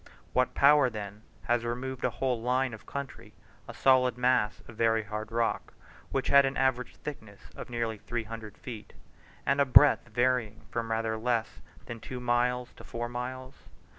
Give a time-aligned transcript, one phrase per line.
[0.33, 3.35] What power, then, has removed along a whole line of country,
[3.67, 5.75] a solid mass of very hard rock,
[6.09, 8.93] which had an average thickness of nearly three hundred feet,
[9.45, 13.67] and a breadth varying from rather less than two miles to four miles?